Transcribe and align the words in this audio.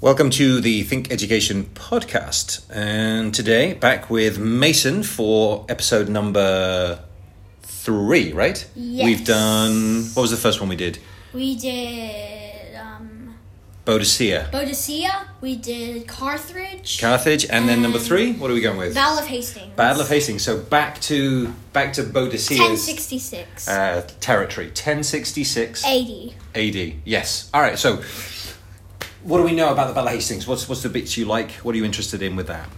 Welcome 0.00 0.28
to 0.30 0.60
the 0.60 0.82
Think 0.82 1.10
Education 1.10 1.64
podcast. 1.74 2.64
And 2.70 3.34
today, 3.34 3.72
back 3.74 4.10
with 4.10 4.38
Mason 4.38 5.02
for 5.02 5.64
episode 5.70 6.08
number 6.08 7.00
three, 7.62 8.32
right? 8.32 8.68
Yes. 8.74 9.04
We've 9.06 9.24
done. 9.24 10.02
What 10.12 10.22
was 10.22 10.30
the 10.30 10.36
first 10.36 10.60
one 10.60 10.68
we 10.68 10.76
did? 10.76 10.98
We 11.32 11.56
did 11.56 12.76
um, 12.76 13.34
Boadicea, 13.86 14.50
Boadicea. 14.50 15.28
We 15.40 15.56
did 15.56 16.06
Carthage. 16.06 17.00
Carthage, 17.00 17.46
and 17.48 17.66
then 17.68 17.80
number 17.80 17.98
three. 17.98 18.32
What 18.34 18.50
are 18.50 18.54
we 18.54 18.60
going 18.60 18.78
with? 18.78 18.94
Battle 18.94 19.18
of 19.18 19.26
Hastings. 19.26 19.74
Battle 19.76 20.02
of 20.02 20.08
Hastings. 20.08 20.42
So 20.42 20.58
back 20.60 21.00
to 21.02 21.48
back 21.72 21.94
to 21.94 22.02
Boadicea's 22.02 22.58
1066. 22.60 23.66
uh, 23.68 24.06
territory. 24.20 24.66
1066 24.66 25.84
80. 25.86 26.34
AD. 26.54 26.94
Yes. 27.04 27.50
All 27.54 27.62
right. 27.62 27.78
So, 27.78 28.02
what 29.26 29.38
do 29.38 29.44
we 29.44 29.52
know 29.52 29.72
about 29.72 29.88
the 29.88 29.92
Battle 29.94 30.08
of 30.08 30.14
Hastings? 30.14 30.46
What's 30.46 30.68
what's 30.68 30.82
the 30.82 30.88
bits 30.88 31.16
you 31.16 31.24
like? 31.24 31.50
What 31.64 31.74
are 31.74 31.78
you 31.78 31.84
interested 31.84 32.22
in 32.22 32.36
with 32.36 32.46
that? 32.46 32.68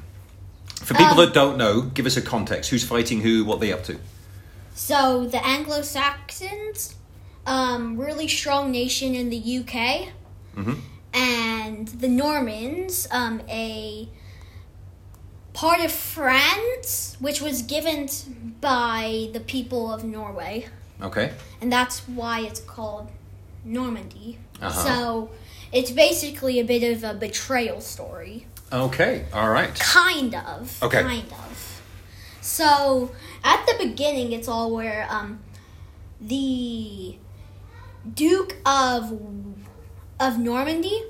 For 0.76 0.94
people 0.94 1.12
Um, 1.12 1.16
that 1.18 1.34
don't 1.34 1.58
know, 1.58 1.82
give 1.82 2.06
us 2.06 2.16
a 2.16 2.22
context. 2.22 2.70
Who's 2.70 2.84
fighting 2.84 3.20
who? 3.20 3.44
What 3.44 3.60
they 3.60 3.72
up 3.72 3.84
to? 3.84 3.98
So 4.74 5.26
the 5.26 5.44
Anglo 5.46 5.82
Saxons, 5.82 6.94
um, 7.46 7.98
really 7.98 8.28
strong 8.28 8.70
nation 8.70 9.14
in 9.14 9.28
the 9.28 9.36
UK, 9.36 10.08
Mhm. 10.56 10.80
and 11.12 11.88
the 11.88 12.08
Normans, 12.08 13.06
um, 13.10 13.42
a 13.48 14.08
part 15.52 15.80
of 15.80 15.90
France, 15.92 17.16
which 17.18 17.40
was 17.42 17.62
given 17.62 18.08
by 18.60 19.28
the 19.32 19.40
people 19.40 19.92
of 19.92 20.04
Norway. 20.04 20.66
Okay. 21.00 21.32
and 21.60 21.72
that's 21.72 22.00
why 22.08 22.40
it's 22.40 22.58
called 22.60 23.08
Normandy. 23.64 24.38
Uh-huh. 24.60 24.84
So 24.84 25.30
it's 25.72 25.90
basically 25.90 26.58
a 26.60 26.64
bit 26.64 26.82
of 26.96 27.04
a 27.04 27.14
betrayal 27.14 27.80
story, 27.80 28.46
Okay. 28.72 29.24
All 29.32 29.48
right. 29.50 29.74
kind 29.78 30.34
of. 30.34 30.82
Okay. 30.82 31.02
Kind 31.02 31.24
of. 31.32 31.82
So 32.40 33.10
at 33.44 33.64
the 33.66 33.74
beginning, 33.86 34.32
it's 34.32 34.48
all 34.48 34.70
where 34.74 35.06
um, 35.10 35.40
the 36.20 37.16
Duke 38.14 38.56
of 38.66 39.18
of 40.20 40.38
Normandy 40.38 41.02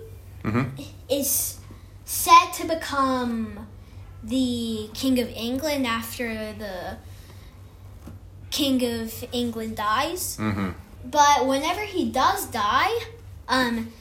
Mhm. 0.45 0.71
is 1.09 1.59
set 2.05 2.53
to 2.55 2.67
become 2.67 3.67
the 4.23 4.91
King 4.95 5.19
of 5.21 5.29
England 5.31 5.87
after 5.87 6.53
the 6.53 6.97
King 8.51 8.83
of 9.01 9.25
England 9.33 9.77
dies. 9.77 10.37
Mm-hmm. 10.39 10.71
But 11.05 11.47
whenever 11.47 11.83
he 11.83 12.11
does 12.11 12.47
die, 12.47 12.93
um, 13.49 13.93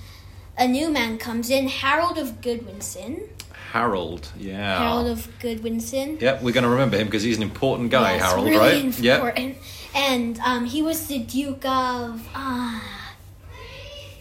a 0.57 0.67
new 0.67 0.89
man 0.89 1.17
comes 1.17 1.49
in, 1.49 1.67
Harold 1.67 2.17
of 2.17 2.41
Goodwinson. 2.41 3.29
Harold. 3.71 4.31
Yeah. 4.37 4.79
Harold 4.79 5.07
of 5.07 5.27
Goodwinson. 5.39 6.19
Yep, 6.21 6.41
we're 6.41 6.53
going 6.53 6.63
to 6.63 6.69
remember 6.69 6.97
him 6.97 7.07
because 7.07 7.23
he's 7.23 7.37
an 7.37 7.43
important 7.43 7.91
guy, 7.91 8.13
Yes, 8.15 8.23
Harold, 8.23 8.47
really 8.47 8.57
right? 8.83 8.99
Yeah. 8.99 9.15
important. 9.15 9.57
And 9.95 10.39
um, 10.39 10.65
he 10.65 10.81
was 10.81 11.07
the 11.07 11.19
Duke 11.19 11.65
of. 11.65 12.27
Uh, 12.33 12.79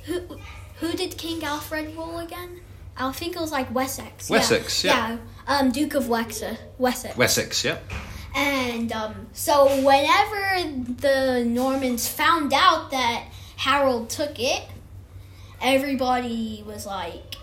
who, 0.05 0.20
who 0.81 0.93
did 0.93 1.17
King 1.19 1.43
Alfred 1.45 1.97
rule 1.97 2.19
again? 2.19 2.61
I 2.97 3.12
think 3.12 3.37
it 3.37 3.41
was 3.41 3.53
like 3.53 3.73
Wessex. 3.75 4.31
Wessex, 4.31 4.83
yeah. 4.84 5.19
Um, 5.47 5.71
Duke 5.71 5.95
of 5.95 6.09
Wessex. 6.09 6.59
Wessex. 6.78 7.17
Wessex. 7.17 7.65
Yep. 7.65 7.83
And 8.34 8.93
um, 8.93 9.27
so 9.33 9.67
whenever 9.83 10.83
the 11.00 11.45
Normans 11.47 12.09
found 12.09 12.53
out 12.53 12.91
that 12.91 13.28
Harold 13.56 14.11
took 14.11 14.39
it, 14.39 14.62
everybody 15.61 16.62
was 16.67 16.87
like, 16.87 17.37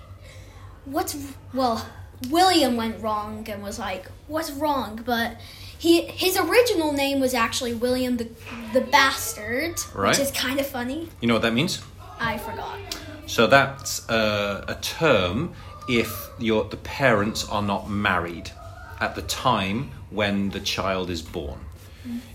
"What's 0.85 1.15
well?" 1.53 1.85
William 2.29 2.77
went 2.77 3.01
wrong 3.01 3.47
and 3.49 3.61
was 3.61 3.79
like, 3.79 4.05
"What's 4.27 4.51
wrong?" 4.51 5.01
But 5.05 5.37
he 5.77 6.03
his 6.03 6.37
original 6.37 6.93
name 6.93 7.19
was 7.19 7.33
actually 7.33 7.73
William 7.73 8.17
the 8.17 8.29
the 8.73 8.81
Bastard, 8.81 9.75
Right. 9.93 10.09
which 10.09 10.19
is 10.19 10.31
kind 10.31 10.59
of 10.59 10.65
funny. 10.65 11.09
You 11.21 11.27
know 11.27 11.33
what 11.35 11.43
that 11.43 11.53
means? 11.53 11.81
I 12.19 12.37
forgot. 12.37 12.77
So 13.25 13.47
that's 13.47 14.07
uh, 14.09 14.65
a 14.67 14.75
term 14.75 15.53
if 15.89 16.29
your 16.39 16.63
the 16.65 16.77
parents 16.77 17.47
are 17.49 17.61
not 17.61 17.89
married 17.89 18.51
at 18.99 19.15
the 19.15 19.21
time 19.23 19.91
when 20.09 20.51
the 20.51 20.59
child 20.59 21.09
is 21.09 21.21
born. 21.21 21.59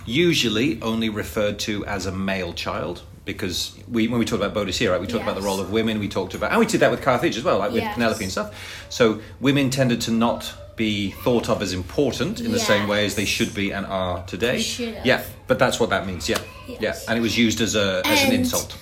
Usually 0.06 0.80
only 0.80 1.08
referred 1.10 1.58
to 1.60 1.84
as 1.86 2.06
a 2.06 2.12
male 2.12 2.52
child 2.54 3.02
because 3.28 3.76
we 3.90 4.08
when 4.08 4.18
we 4.18 4.24
talked 4.24 4.42
about 4.42 4.54
Boadicea, 4.54 4.90
right, 4.90 5.00
we 5.00 5.06
talked 5.06 5.22
about 5.22 5.36
the 5.36 5.42
role 5.42 5.60
of 5.60 5.70
women. 5.70 5.98
We 6.00 6.08
talked 6.08 6.32
about 6.34 6.50
and 6.50 6.58
we 6.58 6.66
did 6.66 6.80
that 6.80 6.90
with 6.90 7.02
Carthage 7.02 7.36
as 7.36 7.44
well, 7.44 7.58
like 7.58 7.70
with 7.72 7.82
Yes. 7.82 7.94
Penelope 7.94 8.24
and 8.24 8.32
stuff. 8.32 8.86
So 8.88 9.20
women 9.38 9.68
tended 9.70 10.00
to 10.02 10.10
not 10.10 10.52
be 10.76 11.10
thought 11.10 11.48
of 11.50 11.60
as 11.60 11.72
important 11.74 12.40
in 12.40 12.52
the 12.52 12.58
same 12.58 12.88
way 12.88 13.04
as 13.04 13.14
they 13.16 13.24
should 13.26 13.52
be 13.54 13.70
and 13.72 13.84
are 13.86 14.24
today. 14.26 14.56
They 14.56 14.62
should 14.62 14.94
have. 14.94 15.04
Yeah, 15.06 15.22
but 15.46 15.58
that's 15.58 15.78
what 15.78 15.90
that 15.90 16.06
means. 16.06 16.26
Yeah, 16.28 16.38
yeah, 16.80 16.94
and 17.06 17.18
it 17.18 17.20
was 17.20 17.36
used 17.36 17.60
as 17.60 17.74
a 17.76 18.00
as 18.06 18.24
an 18.24 18.32
insult. 18.32 18.78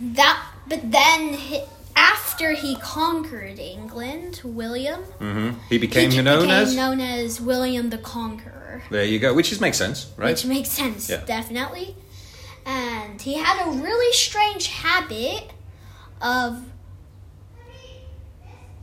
That, 0.00 0.36
but 0.68 0.92
then 0.92 1.32
he, 1.34 1.60
after 1.96 2.52
he 2.52 2.76
conquered 2.76 3.58
England, 3.58 4.40
William 4.44 5.00
hmm 5.18 5.50
He 5.70 5.78
became 5.78 6.10
he 6.10 6.20
known 6.22 6.42
became 6.42 6.62
as. 6.62 6.76
known 6.76 7.00
as 7.00 7.40
William 7.40 7.90
the 7.90 7.98
Conqueror, 7.98 8.82
There 8.90 9.04
you 9.04 9.18
go, 9.18 9.32
which 9.34 9.50
is 9.50 9.60
makes 9.60 9.78
sense, 9.78 9.98
right? 10.16 10.30
which 10.30 10.44
makes 10.44 10.68
sense 10.68 11.08
Yeah. 11.10 11.24
definitely. 11.24 11.96
And 12.68 13.20
he 13.22 13.34
had 13.34 13.66
a 13.66 13.70
really 13.70 14.12
strange 14.12 14.66
habit 14.66 15.52
of 16.20 16.62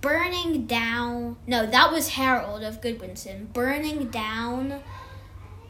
burning 0.02 0.66
down. 0.66 1.38
No, 1.46 1.68
that 1.68 1.92
was 1.92 2.10
Harold 2.10 2.64
of 2.64 2.82
Goodwinson, 2.82 3.54
burning 3.54 4.08
down 4.08 4.82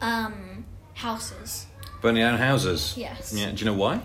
um, 0.00 0.64
houses. 0.94 1.66
Burning 2.00 2.22
down 2.22 2.38
houses. 2.38 2.94
Yes. 2.96 3.34
Yeah. 3.36 3.50
Do 3.50 3.56
you 3.58 3.66
know 3.66 3.76
why? 3.76 4.00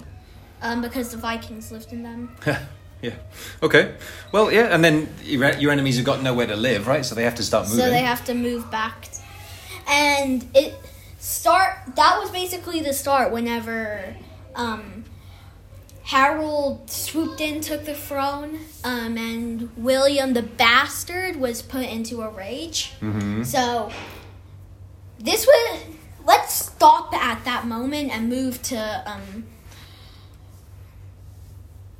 Um, 0.61 0.81
because 0.81 1.11
the 1.11 1.17
Vikings 1.17 1.71
lived 1.71 1.93
in 1.93 2.03
them. 2.03 2.35
yeah. 3.01 3.15
Okay. 3.63 3.95
Well, 4.33 4.51
yeah, 4.51 4.75
and 4.75 4.83
then 4.83 5.07
your, 5.23 5.53
your 5.53 5.71
enemies 5.71 5.95
have 5.95 6.05
got 6.05 6.21
nowhere 6.21 6.47
to 6.47 6.57
live, 6.57 6.85
right? 6.85 7.05
So 7.05 7.15
they 7.15 7.23
have 7.23 7.35
to 7.35 7.43
start 7.43 7.67
moving. 7.69 7.79
So 7.79 7.89
they 7.89 8.01
have 8.01 8.25
to 8.25 8.33
move 8.33 8.69
back. 8.69 9.09
And 9.87 10.45
it 10.53 10.75
start 11.21 11.77
that 11.95 12.19
was 12.19 12.31
basically 12.31 12.81
the 12.81 12.93
start 12.93 13.31
whenever 13.31 14.15
um 14.55 15.05
Harold 16.03 16.89
swooped 16.89 17.39
in, 17.39 17.61
took 17.61 17.85
the 17.85 17.93
throne, 17.93 18.57
um, 18.83 19.17
and 19.17 19.69
William 19.77 20.33
the 20.33 20.41
Bastard 20.41 21.35
was 21.35 21.61
put 21.61 21.83
into 21.83 22.21
a 22.23 22.29
rage. 22.29 22.93
Mhm. 22.99 23.45
So 23.45 23.91
this 25.19 25.45
was 25.45 25.79
let's 26.25 26.53
stop 26.53 27.13
at 27.13 27.45
that 27.45 27.67
moment 27.67 28.11
and 28.11 28.29
move 28.29 28.61
to 28.63 29.03
um, 29.05 29.45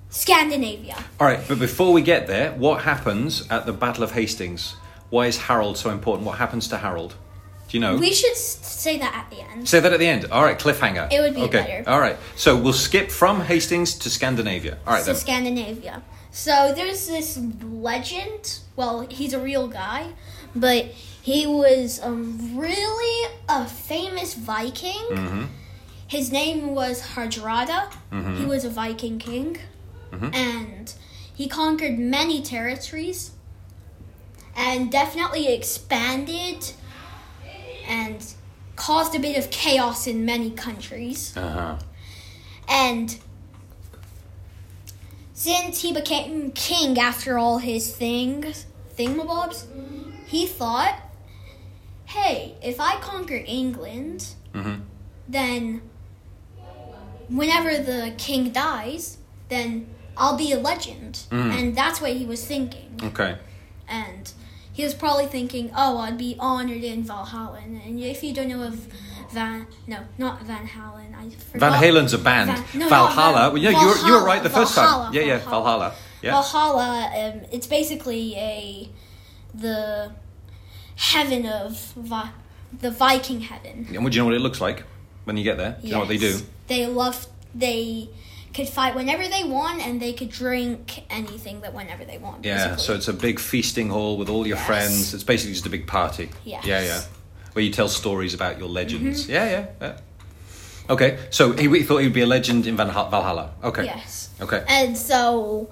Scandinavia. 0.09 0.98
All 1.20 1.28
right, 1.28 1.40
but 1.48 1.59
before 1.59 1.94
we 1.94 2.02
get 2.02 2.28
there, 2.28 2.52
what 2.53 2.82
happens 2.82 3.48
at 3.50 3.66
the 3.66 3.74
Battle 3.74 4.03
of 4.03 4.12
Hastings? 4.12 4.76
Why 5.09 5.28
is 5.28 5.38
Harold 5.38 5.78
so 5.78 5.90
important? 5.92 6.26
What 6.26 6.38
happens 6.40 6.68
to 6.70 6.78
Harold? 6.80 7.16
Do 7.72 7.78
you 7.78 7.82
know? 7.82 7.96
We 7.96 8.12
should 8.14 8.36
say 8.36 8.98
that 8.98 9.16
at 9.16 9.30
the 9.30 9.42
end. 9.50 9.70
Say 9.70 9.80
that 9.80 9.94
at 9.94 10.00
the 10.00 10.06
end. 10.06 10.26
All 10.30 10.44
right, 10.44 10.59
cliffhanger. 10.59 11.09
It 11.09 11.22
would 11.22 11.34
be 11.34 11.44
okay. 11.44 11.82
better. 11.84 11.90
All 11.90 12.02
right, 12.02 12.18
so 12.36 12.58
we'll 12.58 12.74
skip 12.74 13.09
from 13.09 13.40
Hastings 13.40 13.96
to 14.00 14.09
Scandinavia. 14.09 14.78
All 14.86 14.94
right, 14.94 15.00
to 15.00 15.06
then. 15.06 15.16
Scandinavia. 15.16 16.04
So 16.32 16.74
there's 16.76 17.08
this 17.08 17.40
legend. 17.64 18.59
Well, 18.76 19.08
he's 19.09 19.32
a 19.34 19.40
real 19.40 19.70
guy, 19.70 20.08
but 20.54 20.88
he 21.22 21.48
was 21.48 22.02
um, 22.04 22.58
really 22.59 23.32
a 23.48 23.66
famous 23.66 24.34
Viking. 24.34 25.06
Mhm. 25.09 25.48
His 26.08 26.30
name 26.30 26.76
was 26.76 27.02
Hardrada. 27.16 27.90
Mhm. 28.12 28.38
He 28.38 28.46
was 28.46 28.66
a 28.66 28.70
Viking 28.70 29.18
king, 29.18 29.59
Mhm. 30.12 30.36
and 30.36 30.94
he 31.34 31.48
conquered 31.48 31.98
many 31.98 32.42
territories, 32.42 33.32
and 34.58 34.91
definitely 34.91 35.47
expanded, 35.53 36.74
and 37.87 38.33
caused 38.75 39.16
a 39.16 39.19
bit 39.19 39.37
of 39.37 39.49
chaos 39.51 40.07
in 40.07 40.25
many 40.25 40.51
countries. 40.51 41.35
Uh-huh. 41.35 41.78
And 42.67 43.17
since 45.33 45.81
he 45.81 45.93
became 45.93 46.51
king 46.51 46.97
after 46.99 47.37
all 47.37 47.57
his 47.57 47.95
things, 47.95 48.66
thingamabobs, 48.97 49.66
he 50.28 50.45
thought, 50.47 50.99
hey, 52.05 52.55
if 52.61 52.79
I 52.79 52.99
conquer 52.99 53.41
England, 53.45 54.28
Mhm. 54.53 54.81
then 55.28 55.81
whenever 57.29 57.78
the 57.78 58.13
king 58.17 58.51
dies, 58.51 59.17
then 59.49 59.87
I'll 60.17 60.37
be 60.37 60.51
a 60.51 60.59
legend. 60.59 61.19
Mm. 61.31 61.57
And 61.57 61.75
that's 61.75 62.01
what 62.01 62.11
he 62.11 62.25
was 62.25 62.45
thinking. 62.45 62.99
Okay. 63.01 63.37
And 63.87 64.31
he 64.73 64.84
was 64.84 64.94
probably 64.94 65.26
thinking, 65.28 65.72
oh, 65.76 65.97
I'd 65.97 66.18
be 66.18 66.35
honored 66.40 66.84
in 66.84 67.03
Valhalla. 67.03 67.59
And 67.64 68.00
if 68.00 68.23
you 68.23 68.34
don't 68.34 68.47
know 68.47 68.64
of 68.64 68.76
Van, 69.32 69.68
no, 69.88 70.00
not 70.18 70.41
Van 70.44 70.68
Halen. 70.68 71.16
I 71.16 71.29
Van. 71.58 71.73
Halen's 71.73 72.14
a 72.14 72.18
band. 72.18 72.52
Van- 72.52 72.79
no, 72.79 72.90
Valhalla. 72.90 73.34
Van- 73.40 73.53
well, 73.53 73.62
yeah, 73.62 73.82
you 73.82 73.88
were, 73.88 74.08
you 74.08 74.14
were 74.14 74.26
right 74.26 74.44
the 74.44 74.50
first 74.50 74.76
Valhalla, 74.76 75.06
time. 75.06 75.14
Yeah, 75.14 75.22
yeah, 75.22 75.38
Valhalla. 75.40 75.62
Valhalla. 75.64 75.96
Yeah. 76.22 76.32
Valhalla, 76.32 77.12
um, 77.16 77.41
it's 77.52 77.68
basically 77.68 78.35
a 78.35 78.90
the 79.53 80.12
heaven 80.96 81.46
of 81.46 81.79
Vi- 81.96 82.32
the 82.79 82.91
Viking 82.91 83.41
heaven. 83.41 83.88
And 83.94 84.03
would 84.03 84.14
you 84.16 84.22
know 84.22 84.26
what 84.26 84.35
it 84.35 84.41
looks 84.41 84.62
like 84.62 84.84
when 85.26 85.38
you 85.38 85.44
get 85.44 85.58
there? 85.58 85.78
Do 85.82 85.88
you 85.88 85.94
know 85.94 86.00
what 86.00 86.08
they 86.08 86.17
do? 86.17 86.40
They 86.67 86.85
love 86.88 87.28
they 87.56 88.09
could 88.53 88.68
fight 88.70 88.96
whenever 88.96 89.28
they 89.28 89.44
want 89.44 89.82
and 89.86 90.02
they 90.02 90.14
could 90.14 90.30
drink 90.30 91.03
anything 91.09 91.62
that 91.62 91.74
whenever 91.74 92.03
they 92.06 92.18
want. 92.18 92.44
Yeah, 92.44 92.68
basically. 92.70 92.84
so 92.84 92.94
it's 92.96 93.08
a 93.08 93.14
big 93.14 93.40
feasting 93.40 93.90
hall 93.90 94.18
with 94.18 94.30
all 94.30 94.46
your 94.46 94.58
Yes. 94.58 94.66
friends. 94.68 95.14
It's 95.14 95.24
basically 95.24 95.53
just 95.53 95.66
a 95.66 95.70
big 95.70 95.88
party. 95.88 96.30
Yes. 96.44 96.66
Yeah, 96.66 96.82
yeah. 96.82 97.02
Where 97.53 97.64
you 97.64 97.72
tell 97.72 97.88
stories 97.90 98.34
about 98.34 98.59
your 98.59 98.70
legends. 98.70 99.24
Mm-hmm. 99.24 99.32
Yeah, 99.32 99.50
yeah, 99.50 99.66
yeah. 99.82 99.98
Okay, 100.90 101.20
so 101.30 101.53
he, 101.53 101.70
he 101.70 101.84
thought 101.84 101.98
he 101.98 102.08
would 102.08 102.14
be 102.14 102.22
a 102.22 102.26
legend 102.26 102.68
in 102.68 102.76
Valhalla. 102.76 103.52
Okay. 103.64 103.86
Yes. 103.86 104.30
Okay. 104.42 104.64
And 104.68 104.98
so 104.98 105.70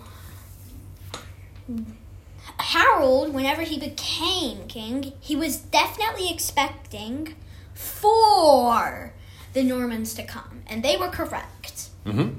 Harold, 2.59 3.33
whenever 3.33 3.61
he 3.63 3.79
became 3.79 4.67
king, 4.67 5.13
he 5.19 5.35
was 5.35 5.57
definitely 5.57 6.31
expecting 6.31 7.35
for 7.73 9.13
the 9.53 9.63
Normans 9.63 10.13
to 10.15 10.23
come, 10.23 10.61
and 10.67 10.83
they 10.83 10.95
were 10.97 11.09
correct. 11.09 11.89
hmm 12.05 12.29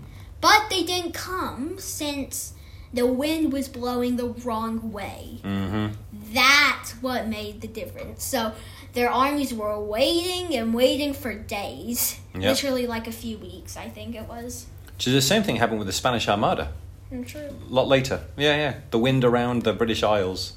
But 0.41 0.71
they 0.71 0.83
didn't 0.85 1.13
come 1.13 1.79
since 1.79 2.55
the 2.93 3.07
wind 3.07 3.53
was 3.53 3.69
blowing 3.69 4.17
the 4.17 4.27
wrong 4.29 4.93
way. 4.93 5.41
hmm 5.43 5.89
That's 6.33 6.93
what 7.03 7.29
made 7.29 7.61
the 7.61 7.69
difference. 7.69 8.25
So 8.25 8.53
their 8.95 9.11
armies 9.11 9.53
were 9.55 9.79
waiting 9.79 10.57
and 10.57 10.75
waiting 10.75 11.13
for 11.13 11.35
days. 11.35 12.19
Yep. 12.35 12.43
Literally 12.43 12.87
like 12.87 13.07
a 13.07 13.13
few 13.13 13.39
weeks, 13.39 13.77
I 13.77 13.89
think 13.89 14.15
it 14.17 14.27
was. 14.29 14.67
So 14.99 15.11
the 15.11 15.23
same 15.23 15.43
thing 15.43 15.57
happened 15.57 15.79
with 15.79 15.87
the 15.87 15.93
Spanish 15.93 16.29
Armada. 16.29 16.73
I'm 17.13 17.25
sure. 17.25 17.43
A 17.43 17.53
lot 17.69 17.89
later. 17.89 18.25
Yeah, 18.37 18.57
yeah. 18.57 18.75
The 18.91 18.99
wind 18.99 19.25
around 19.25 19.63
the 19.63 19.73
British 19.73 20.03
Isles. 20.03 20.55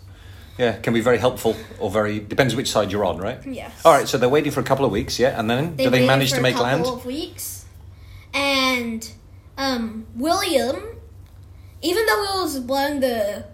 Yeah, 0.57 0.77
can 0.77 0.93
be 0.93 1.01
very 1.01 1.17
helpful 1.17 1.55
or 1.79 1.89
very 1.89 2.19
depends 2.19 2.55
which 2.55 2.69
side 2.69 2.91
you're 2.91 3.05
on, 3.05 3.17
right? 3.17 3.39
Yes. 3.43 3.71
All 3.83 3.91
right, 3.91 4.07
so 4.07 4.19
they're 4.19 4.29
waiting 4.29 4.51
for 4.51 4.59
a 4.59 4.63
couple 4.63 4.85
of 4.85 4.91
weeks, 4.91 5.17
yeah, 5.17 5.39
and 5.39 5.49
then 5.49 5.75
do 5.75 5.89
they 5.89 6.05
manage 6.05 6.31
to 6.33 6.37
a 6.37 6.41
make 6.41 6.53
couple 6.53 6.67
land? 6.67 6.85
Of 6.85 7.05
weeks, 7.07 7.65
and 8.35 9.09
um, 9.63 10.05
William, 10.15 10.75
even 11.81 12.05
though 12.05 12.23
it 12.23 12.41
was 12.43 12.59
blowing 12.59 12.99
the 12.99 13.45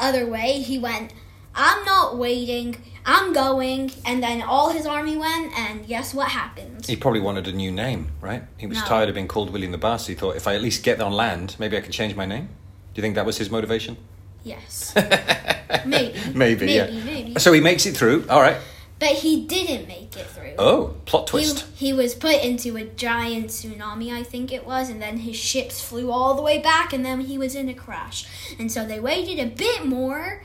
other 0.00 0.26
way, 0.26 0.60
he 0.60 0.78
went. 0.78 1.12
I'm 1.54 1.84
not 1.84 2.18
waiting. 2.18 2.76
I'm 3.06 3.32
going, 3.32 3.92
and 4.06 4.22
then 4.22 4.40
all 4.42 4.70
his 4.70 4.86
army 4.86 5.16
went, 5.16 5.52
and 5.58 5.86
guess 5.86 6.14
what 6.14 6.28
happened? 6.28 6.86
He 6.86 6.96
probably 6.96 7.20
wanted 7.20 7.46
a 7.46 7.52
new 7.52 7.70
name, 7.70 8.08
right? 8.22 8.42
He 8.56 8.66
was 8.66 8.78
No. 8.78 8.86
tired 8.86 9.08
of 9.10 9.14
being 9.14 9.28
called 9.28 9.50
William 9.50 9.72
the 9.72 9.78
Bastard. 9.78 10.14
He 10.14 10.18
thought, 10.18 10.36
if 10.36 10.46
I 10.48 10.54
at 10.54 10.62
least 10.62 10.82
get 10.82 11.00
on 11.00 11.12
land, 11.12 11.54
maybe 11.58 11.76
I 11.76 11.80
can 11.82 11.92
change 11.92 12.16
my 12.16 12.24
name. 12.24 12.46
Do 12.46 12.98
you 12.98 13.02
think 13.02 13.14
that 13.16 13.26
was 13.26 13.36
his 13.36 13.50
motivation? 13.50 13.98
Yes, 14.42 14.94
maybe, 15.86 16.18
maybe, 16.34 16.66
yeah. 16.72 16.86
maybe, 16.86 17.02
maybe. 17.02 17.40
So 17.40 17.52
he 17.52 17.60
makes 17.60 17.86
it 17.86 17.96
through. 17.96 18.26
All 18.28 18.40
right. 18.40 18.56
But 19.00 19.08
he 19.08 19.44
didn't 19.44 19.88
make 19.88 20.16
it 20.16 20.26
through. 20.26 20.54
Oh, 20.58 20.94
plot 21.04 21.26
twist. 21.26 21.66
he 21.74 21.92
was 21.92 22.14
put 22.14 22.42
into 22.42 22.76
a 22.76 22.84
giant 22.84 23.48
tsunami, 23.48 24.12
I 24.12 24.22
think 24.22 24.52
it 24.52 24.64
was, 24.64 24.88
and 24.88 25.02
then 25.02 25.18
his 25.18 25.36
ships 25.36 25.80
flew 25.82 26.10
all 26.12 26.34
the 26.34 26.42
way 26.42 26.58
back, 26.58 26.92
and 26.92 27.04
then 27.04 27.20
he 27.20 27.36
was 27.36 27.54
in 27.54 27.68
a 27.68 27.74
crash. 27.74 28.24
And 28.58 28.70
so 28.70 28.86
they 28.86 29.00
waited 29.00 29.38
a 29.40 29.46
bit 29.50 29.84
more, 29.84 30.42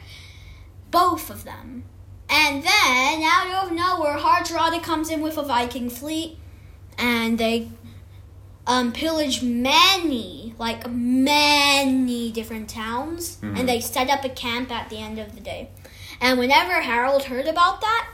both 0.91 1.29
of 1.29 1.43
them. 1.43 1.83
And 2.27 2.63
then, 2.63 3.23
out 3.23 3.65
of 3.65 3.71
nowhere, 3.71 4.17
Hardrada 4.17 4.81
comes 4.83 5.09
in 5.09 5.21
with 5.21 5.37
a 5.37 5.43
Viking 5.43 5.89
fleet, 5.89 6.37
and 6.97 7.37
they 7.37 7.69
um, 8.67 8.91
pillage 8.91 9.41
many, 9.41 10.53
like 10.59 10.87
many 10.91 12.31
different 12.31 12.69
towns, 12.69 13.37
Mhm. 13.37 13.59
and 13.59 13.69
they 13.69 13.79
set 13.79 14.09
up 14.11 14.23
a 14.23 14.29
camp 14.29 14.71
at 14.71 14.89
the 14.91 14.97
end 14.99 15.17
of 15.17 15.33
the 15.33 15.41
day. 15.41 15.69
And 16.21 16.37
whenever 16.37 16.81
Harold 16.81 17.23
heard 17.23 17.47
about 17.47 17.81
that, 17.81 18.07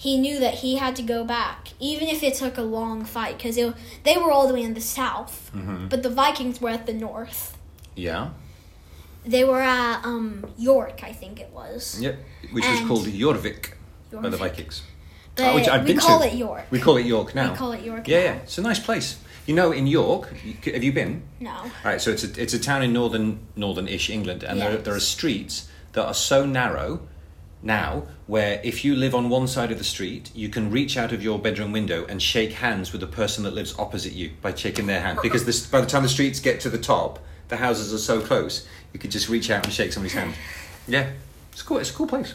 he 0.00 0.16
knew 0.16 0.40
that 0.40 0.54
he 0.54 0.76
had 0.76 0.96
to 0.96 1.02
go 1.02 1.24
back, 1.24 1.68
even 1.78 2.08
if 2.08 2.22
it 2.22 2.32
took 2.32 2.56
a 2.56 2.62
long 2.62 3.04
fight, 3.04 3.36
because 3.36 3.56
they 3.56 4.16
were 4.16 4.32
all 4.32 4.48
the 4.48 4.54
way 4.54 4.62
in 4.62 4.72
the 4.72 4.80
south, 4.80 5.50
hmm 5.52 5.88
but 5.88 6.02
the 6.02 6.08
Vikings 6.08 6.58
were 6.58 6.70
at 6.70 6.86
the 6.86 6.94
north. 6.94 7.58
Yeah. 7.94 8.30
They 9.26 9.44
were 9.44 9.60
at 9.60 10.02
um, 10.02 10.46
York, 10.56 11.04
I 11.10 11.12
think 11.12 11.38
it 11.38 11.50
was. 11.52 12.00
Yep. 12.00 12.16
Which 12.50 12.66
was 12.66 12.80
called 12.88 13.06
Jorvik 13.08 13.74
by 14.10 14.30
the 14.30 14.38
Vikings. 14.38 14.82
Oh, 15.38 15.54
which 15.56 15.68
I've 15.68 15.82
we 15.84 15.92
been 15.92 16.00
call 16.00 16.20
to. 16.20 16.28
it 16.28 16.34
York. 16.34 16.64
We 16.70 16.80
call 16.80 16.96
it 16.96 17.04
York 17.04 17.34
now. 17.34 17.50
We 17.50 17.58
call 17.58 17.72
it 17.72 17.82
York. 17.84 18.08
yeah, 18.08 18.18
now. 18.18 18.24
yeah. 18.24 18.44
It's 18.44 18.56
a 18.56 18.62
nice 18.62 18.78
place. 18.78 19.18
You 19.46 19.54
know, 19.54 19.70
in 19.70 19.86
York, 19.86 20.32
have 20.64 20.82
you 20.82 20.92
been? 20.94 21.22
No. 21.40 21.50
All 21.50 21.70
right, 21.84 22.00
so 22.00 22.10
it's 22.10 22.24
a, 22.24 22.42
it's 22.42 22.54
a 22.54 22.58
town 22.58 22.82
in 22.82 22.94
northern 22.94 23.40
northern-ish 23.54 24.08
England, 24.08 24.44
and 24.44 24.58
there, 24.60 24.78
there 24.78 24.94
are 24.94 25.06
streets 25.16 25.68
that 25.92 26.04
are 26.06 26.14
so 26.14 26.46
narrow 26.46 27.00
now 27.62 28.04
where 28.26 28.60
if 28.64 28.84
you 28.84 28.96
live 28.96 29.14
on 29.14 29.28
one 29.28 29.46
side 29.46 29.70
of 29.70 29.78
the 29.78 29.84
street, 29.84 30.30
you 30.34 30.48
can 30.48 30.70
reach 30.70 30.96
out 30.96 31.12
of 31.12 31.22
your 31.22 31.38
bedroom 31.38 31.72
window 31.72 32.06
and 32.08 32.22
shake 32.22 32.52
hands 32.52 32.92
with 32.92 33.00
the 33.00 33.06
person 33.06 33.44
that 33.44 33.52
lives 33.54 33.74
opposite 33.78 34.12
you 34.12 34.30
by 34.40 34.54
shaking 34.54 34.86
their 34.86 35.00
hand. 35.00 35.18
Because 35.22 35.44
this, 35.44 35.66
by 35.66 35.80
the 35.80 35.86
time 35.86 36.02
the 36.02 36.08
streets 36.08 36.40
get 36.40 36.60
to 36.60 36.70
the 36.70 36.78
top, 36.78 37.18
the 37.48 37.56
houses 37.58 37.92
are 37.92 37.98
so 37.98 38.20
close, 38.20 38.66
you 38.92 38.98
could 39.00 39.10
just 39.10 39.28
reach 39.28 39.50
out 39.50 39.64
and 39.64 39.72
shake 39.72 39.92
somebody's 39.92 40.14
hand. 40.14 40.34
Yeah, 40.88 41.10
it's 41.52 41.62
cool. 41.62 41.78
It's 41.78 41.90
a 41.90 41.94
cool 41.94 42.06
place. 42.06 42.34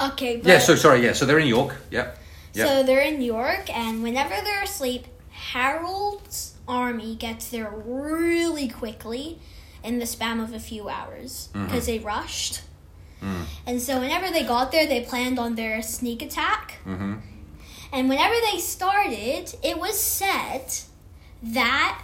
Okay, 0.00 0.36
but 0.38 0.46
Yeah. 0.46 0.58
So 0.58 0.74
sorry. 0.74 1.04
Yeah. 1.04 1.12
So 1.12 1.26
they're 1.26 1.38
in 1.38 1.46
York. 1.46 1.76
Yeah. 1.90 2.12
Yeah. 2.54 2.66
So 2.66 2.82
they're 2.82 3.02
in 3.02 3.20
York, 3.22 3.70
and 3.70 4.02
whenever 4.02 4.34
they're 4.42 4.62
asleep, 4.64 5.06
Harold's 5.30 6.54
army 6.66 7.14
gets 7.16 7.48
there 7.50 7.70
really 7.70 8.68
quickly 8.68 9.38
in 9.84 9.98
the 9.98 10.06
span 10.06 10.40
of 10.40 10.52
a 10.54 10.58
few 10.58 10.88
hours 10.88 11.48
Mm-hmm. 11.52 11.66
because 11.66 11.86
they 11.86 11.98
rushed. 11.98 12.62
Mm. 13.22 13.44
And 13.66 13.82
so 13.82 14.00
whenever 14.00 14.30
they 14.30 14.44
got 14.44 14.72
there, 14.72 14.86
they 14.86 15.02
planned 15.02 15.38
on 15.38 15.54
their 15.54 15.82
sneak 15.82 16.22
attack. 16.22 16.78
mm-hmm. 16.86 17.14
And 17.92 18.08
whenever 18.08 18.34
they 18.52 18.58
started, 18.58 19.52
it 19.64 19.78
was 19.78 19.98
said 19.98 20.66
that 21.42 22.00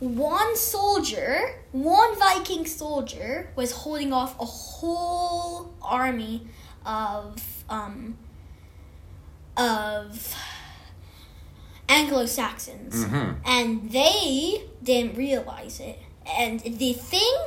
one 0.00 0.54
soldier, 0.56 1.54
one 1.72 2.18
Viking 2.18 2.66
soldier, 2.66 3.48
was 3.56 3.72
holding 3.72 4.12
off 4.12 4.38
a 4.38 4.44
whole 4.44 5.72
army 5.80 6.46
of 6.84 7.64
um 7.70 8.18
of 9.56 10.34
Anglo 11.88 12.26
Saxons, 12.26 13.04
Mm-hmm. 13.04 13.32
and 13.46 13.90
they 13.92 14.64
didn't 14.82 15.16
realize 15.16 15.80
it. 15.80 15.98
And 16.38 16.60
the 16.60 16.92
thing 16.94 17.38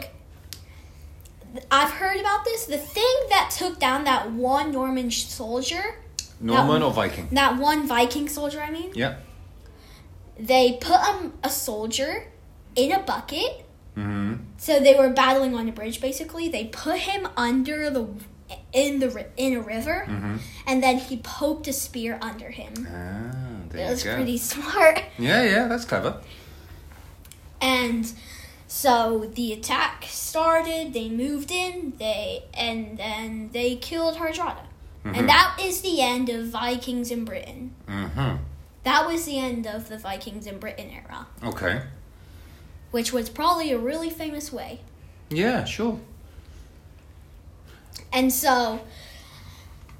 I've 1.71 1.91
heard 1.91 2.19
about 2.19 2.43
this, 2.45 2.65
the 2.65 2.77
thing 2.77 3.15
that 3.29 3.51
took 3.55 3.79
down 3.79 4.03
that 4.05 4.31
one 4.31 4.71
Norman 4.71 5.09
soldier, 5.11 5.99
Norman 6.39 6.81
that- 6.81 6.85
or 6.87 6.91
Viking? 6.93 7.27
that 7.31 7.57
one 7.57 7.87
Viking 7.87 8.27
soldier, 8.29 8.61
I 8.61 8.69
mean, 8.71 8.91
Yeah. 8.93 9.15
they 10.39 10.77
put 10.79 10.97
um, 10.99 11.33
a 11.43 11.49
soldier 11.49 12.27
in 12.75 12.91
a 12.91 12.99
bucket. 12.99 13.65
Mm-hmm. 13.95 14.33
So 14.57 14.79
they 14.79 14.93
were 14.93 15.09
battling 15.09 15.55
on 15.55 15.67
a 15.67 15.71
bridge. 15.71 15.99
Basically, 15.99 16.49
they 16.49 16.65
put 16.65 16.99
him 16.99 17.27
under 17.35 17.89
the 17.89 18.07
in 18.71 18.99
the 18.99 19.25
in 19.35 19.55
a 19.57 19.61
river, 19.61 20.05
Mm-hmm. 20.07 20.35
and 20.67 20.83
then 20.83 20.99
he 20.99 21.17
poked 21.17 21.67
a 21.67 21.73
spear 21.73 22.19
under 22.21 22.49
him. 22.51 22.73
Ah, 22.87 23.65
there 23.69 23.87
It 23.87 23.89
was 23.89 24.03
go. 24.03 24.13
pretty 24.15 24.37
smart. 24.53 25.01
Yeah, 25.17 25.41
yeah, 25.43 25.67
that's 25.67 25.85
clever. 25.85 26.21
And 27.59 28.11
so 28.67 29.29
the 29.33 29.53
attack 29.53 30.05
started. 30.09 30.93
They 30.93 31.09
moved 31.09 31.51
in. 31.51 31.93
They 31.97 32.43
and 32.53 32.97
then 32.97 33.49
they 33.53 33.75
killed 33.75 34.15
Hardrada. 34.17 34.65
Mhm. 35.05 35.17
And 35.17 35.29
that 35.29 35.57
is 35.61 35.81
the 35.81 36.01
end 36.01 36.29
of 36.29 36.47
Vikings 36.47 37.11
in 37.11 37.23
Britain. 37.25 37.73
Mm-hmm. 37.87 38.37
That 38.83 39.07
was 39.07 39.25
the 39.25 39.37
end 39.39 39.65
of 39.67 39.89
the 39.89 39.97
Vikings 39.97 40.45
in 40.47 40.59
Britain 40.59 40.89
era, 40.89 41.27
Okay. 41.43 41.81
which 42.91 43.11
was 43.13 43.29
probably 43.29 43.71
a 43.71 43.77
really 43.77 44.09
famous 44.09 44.51
way. 44.51 44.79
Yeah, 45.29 45.63
sure. 45.65 45.99
And 48.13 48.31
so 48.31 48.79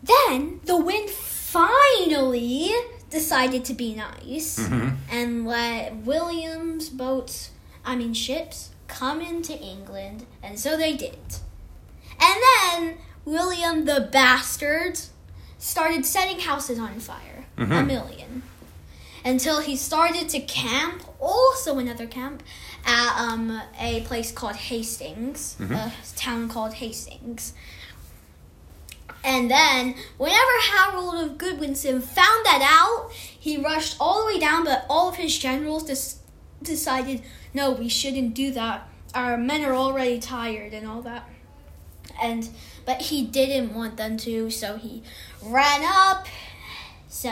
then 0.03 0.61
the 0.65 0.77
wind 0.77 1.09
finally 1.09 2.71
decided 3.09 3.65
to 3.65 3.73
be 3.73 3.95
nice 3.95 4.59
Mm-hmm. 4.59 4.89
and 5.11 5.45
let 5.47 5.95
William's 5.97 6.89
boats, 6.89 7.51
I 7.87 7.95
mean 7.95 8.13
ships, 8.13 8.71
come 8.87 9.21
into 9.21 9.53
England, 9.57 10.25
and 10.43 10.59
so 10.59 10.75
they 10.75 10.93
did. 10.95 11.17
And 12.19 12.35
then 12.43 12.97
William 13.23 13.85
the 13.85 14.09
bastard 14.11 14.99
started 15.57 16.05
setting 16.05 16.39
houses 16.41 16.77
on 16.77 16.99
fire, 16.99 17.45
a 17.57 17.61
Mhm. 17.61 17.87
million, 17.87 18.43
until 19.23 19.61
he 19.61 19.75
started 19.77 20.27
to 20.29 20.39
camp, 20.41 21.01
also 21.19 21.79
another 21.79 22.05
camp, 22.07 22.43
at 22.85 23.17
um, 23.19 23.61
a 23.79 24.01
place 24.01 24.31
called 24.31 24.55
Hastings, 24.57 25.55
Mhm. 25.59 25.71
a 25.71 25.91
town 26.17 26.49
called 26.49 26.73
Hastings. 26.75 27.53
And 29.23 29.49
then, 29.49 29.95
whenever 30.17 30.55
Harold 30.73 31.15
of 31.15 31.37
Goodwinson 31.37 32.01
found 32.03 32.45
that 32.45 32.61
out, 32.61 33.11
he 33.13 33.57
rushed 33.57 33.95
all 33.99 34.19
the 34.21 34.25
way 34.33 34.39
down, 34.39 34.63
but 34.65 34.85
all 34.89 35.09
of 35.09 35.15
his 35.15 35.37
generals 35.37 35.83
dis- 35.83 36.17
decided, 36.61 37.23
no, 37.59 37.65
we 37.71 37.89
shouldn't 37.99 38.33
do 38.43 38.47
that. 38.61 38.79
our 39.13 39.35
men 39.37 39.61
are 39.67 39.73
already 39.85 40.19
tired 40.19 40.71
and 40.77 40.85
all 40.89 41.01
that. 41.11 41.23
And 42.21 42.41
but 42.85 42.97
he 43.09 43.17
didn't 43.39 43.73
want 43.79 43.93
them 43.97 44.13
to, 44.27 44.49
so 44.61 44.67
he 44.85 44.93
ran 45.41 45.81
up. 46.05 46.27
So 47.09 47.31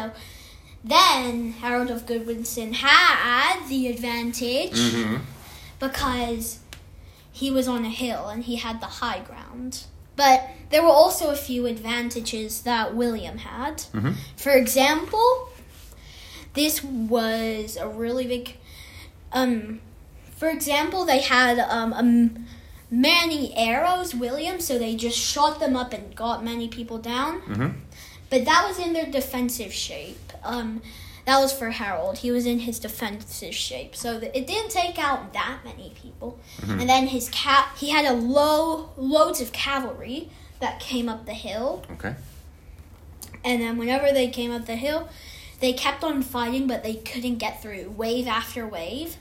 then 0.84 1.32
Harold 1.64 1.90
of 1.96 2.06
Goodwinson 2.10 2.70
had 2.74 3.56
the 3.70 3.88
advantage 3.94 4.80
Mm-hmm. 4.80 5.16
because 5.80 6.60
he 7.32 7.52
was 7.52 7.68
on 7.68 7.84
a 7.86 7.90
hill 8.04 8.28
and 8.34 8.44
he 8.44 8.56
had 8.58 8.80
the 8.82 8.92
high 9.02 9.20
ground. 9.30 9.84
But 10.16 10.38
there 10.72 10.82
were 10.82 10.98
also 11.04 11.30
a 11.32 11.36
few 11.36 11.66
advantages 11.66 12.62
that 12.62 12.96
William 12.96 13.38
had. 13.40 13.76
Mhm. 13.94 14.14
For 14.38 14.52
example, 14.64 15.50
this 16.54 16.84
was 16.84 17.78
a 17.78 17.88
really 17.88 18.26
big. 18.28 18.56
Um, 19.34 19.82
for 20.36 20.50
example, 20.50 21.06
they 21.06 21.22
had 21.22 21.60
um, 21.60 21.94
um, 21.94 22.46
many 22.92 23.56
arrows, 23.56 24.14
William, 24.14 24.60
so 24.60 24.78
they 24.78 24.96
just 24.96 25.18
shot 25.18 25.60
them 25.60 25.76
up 25.76 25.94
and 25.94 26.16
got 26.16 26.44
many 26.44 26.68
people 26.68 26.98
down. 26.98 27.42
Mm-hmm. 27.42 27.70
But 28.30 28.46
that 28.46 28.66
was 28.68 28.80
in 28.80 28.94
their 28.94 29.06
defensive 29.06 29.74
shape. 29.74 30.34
Um, 30.44 30.82
that 31.26 31.40
was 31.40 31.54
for 31.54 31.72
Harold. 31.72 32.20
He 32.20 32.32
was 32.32 32.46
in 32.46 32.60
his 32.60 32.80
defensive 32.80 33.56
shape, 33.56 33.96
so 33.96 34.18
it 34.18 34.46
didn't 34.46 34.70
take 34.70 35.00
out 35.00 35.34
that 35.34 35.60
many 35.64 35.92
people. 35.96 36.40
And 36.62 36.88
then 36.88 37.08
his 37.08 37.30
cat, 37.30 37.70
he 37.78 37.90
had 37.90 38.06
a 38.06 38.14
low 38.14 38.92
loads 38.96 39.42
of 39.42 39.52
cavalry 39.52 40.30
that 40.60 40.80
came 40.80 41.10
up 41.10 41.26
the 41.26 41.34
hill. 41.34 41.84
Okay. 41.94 42.16
And 43.44 43.62
then 43.62 43.78
whenever 43.78 44.12
they 44.12 44.28
came 44.28 44.52
up 44.52 44.66
the 44.66 44.76
hill, 44.76 45.10
they 45.62 45.74
kept 45.74 46.04
on 46.04 46.22
fighting, 46.22 46.68
but 46.68 46.84
they 46.84 46.96
couldn't 46.96 47.38
get 47.38 47.62
through 47.62 47.90
wave 47.92 48.28
after 48.28 48.68
wave 48.68 49.18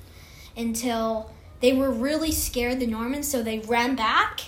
until 0.56 1.30
they 1.60 1.72
were 1.72 1.90
really 1.90 2.32
scared, 2.32 2.80
the 2.80 2.86
Normans, 2.86 3.28
so 3.28 3.42
they 3.42 3.60
ran 3.60 3.96
back. 3.96 4.40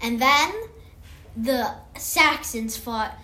And 0.00 0.20
then 0.20 0.52
the 1.36 1.74
Saxons 1.96 2.76
fought. 2.76 3.18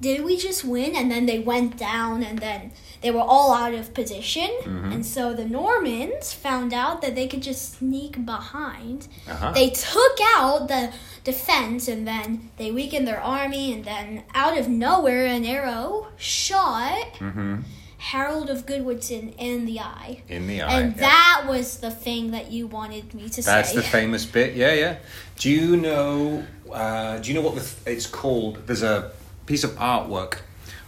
Did 0.00 0.24
we 0.24 0.36
just 0.36 0.64
win? 0.64 0.94
And 0.94 1.10
then 1.10 1.26
they 1.26 1.40
went 1.40 1.76
down, 1.76 2.22
and 2.22 2.38
then 2.38 2.70
they 3.02 3.10
were 3.10 3.20
all 3.20 3.52
out 3.52 3.74
of 3.74 3.94
position. 3.94 4.48
And 4.92 5.04
so 5.04 5.34
the 5.34 5.44
Normans 5.44 6.32
found 6.32 6.72
out 6.72 7.02
that 7.02 7.16
they 7.16 7.26
could 7.26 7.42
just 7.42 7.78
sneak 7.78 8.24
behind. 8.24 9.08
Uh-huh. 9.28 9.50
They 9.52 9.70
took 9.70 10.18
out 10.36 10.68
the 10.68 10.92
defense 11.24 11.88
and 11.88 12.06
then 12.08 12.50
they 12.56 12.70
weakened 12.70 13.06
their 13.06 13.20
army 13.20 13.72
and 13.72 13.84
then 13.84 14.22
out 14.34 14.56
of 14.56 14.66
nowhere 14.66 15.26
an 15.26 15.44
arrow 15.44 16.06
shot 16.16 17.12
mm-hmm. 17.18 17.56
Harold 17.98 18.48
of 18.48 18.64
Goodwoodson 18.64 19.34
in 19.38 19.66
the 19.66 19.80
eye. 19.80 20.22
In 20.28 20.46
the 20.46 20.62
eye. 20.62 20.80
And 20.80 20.94
yeah. 20.94 21.00
that 21.00 21.44
was 21.48 21.78
the 21.78 21.90
thing 21.90 22.30
that 22.30 22.50
you 22.50 22.66
wanted 22.66 23.12
me 23.12 23.28
to 23.28 23.42
That's 23.42 23.46
say. 23.46 23.52
That's 23.52 23.72
the 23.72 23.82
famous 23.82 24.24
bit. 24.24 24.54
Yeah, 24.54 24.72
yeah. 24.72 24.96
Do 25.36 25.50
you 25.50 25.76
know? 25.76 26.44
Uh, 26.72 27.18
do 27.18 27.28
you 27.28 27.34
know 27.34 27.42
what 27.42 27.56
the 27.56 27.60
th- 27.60 27.76
it's 27.86 28.06
called? 28.06 28.66
There's 28.66 28.84
a 28.84 29.12
piece 29.46 29.64
of 29.64 29.72
artwork 29.72 30.38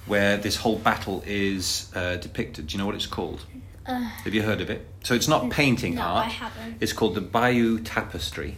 where 0.06 0.36
this 0.36 0.56
whole 0.56 0.78
battle 0.78 1.22
is 1.26 1.90
uh, 1.94 2.16
depicted. 2.16 2.68
Do 2.68 2.72
you 2.72 2.78
know 2.78 2.86
what 2.86 2.94
it's 2.94 3.06
called? 3.06 3.44
Uh, 3.86 3.98
Have 3.98 4.32
you 4.34 4.42
heard 4.42 4.60
of 4.60 4.70
it? 4.70 4.86
So 5.02 5.14
it's 5.14 5.28
not 5.28 5.50
painting 5.50 5.96
no, 5.96 6.02
art. 6.02 6.26
I 6.26 6.28
haven't. 6.28 6.76
It's 6.80 6.92
called 6.92 7.16
the 7.16 7.20
Bayeux 7.20 7.80
Tapestry. 7.80 8.56